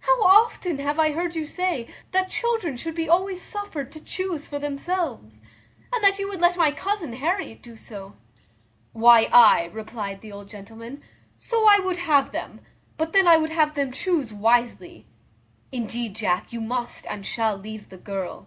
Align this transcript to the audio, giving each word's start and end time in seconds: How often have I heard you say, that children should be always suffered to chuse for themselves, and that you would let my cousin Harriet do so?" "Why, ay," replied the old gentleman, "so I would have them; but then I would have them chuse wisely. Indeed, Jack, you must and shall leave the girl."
How 0.00 0.22
often 0.24 0.78
have 0.78 0.98
I 0.98 1.12
heard 1.12 1.34
you 1.36 1.44
say, 1.44 1.86
that 2.12 2.30
children 2.30 2.78
should 2.78 2.94
be 2.94 3.10
always 3.10 3.42
suffered 3.42 3.92
to 3.92 4.02
chuse 4.02 4.48
for 4.48 4.58
themselves, 4.58 5.38
and 5.92 6.02
that 6.02 6.18
you 6.18 6.26
would 6.30 6.40
let 6.40 6.56
my 6.56 6.70
cousin 6.72 7.12
Harriet 7.12 7.60
do 7.60 7.76
so?" 7.76 8.16
"Why, 8.94 9.28
ay," 9.30 9.68
replied 9.74 10.22
the 10.22 10.32
old 10.32 10.48
gentleman, 10.48 11.02
"so 11.36 11.66
I 11.68 11.78
would 11.80 11.98
have 11.98 12.32
them; 12.32 12.60
but 12.96 13.12
then 13.12 13.28
I 13.28 13.36
would 13.36 13.50
have 13.50 13.74
them 13.74 13.92
chuse 13.92 14.32
wisely. 14.32 15.04
Indeed, 15.70 16.16
Jack, 16.16 16.54
you 16.54 16.62
must 16.62 17.04
and 17.10 17.26
shall 17.26 17.54
leave 17.54 17.90
the 17.90 17.98
girl." 17.98 18.46